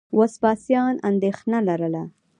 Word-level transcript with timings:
وسپاسیان 0.19 0.95
اندېښنه 1.09 1.59
لرله. 1.67 2.03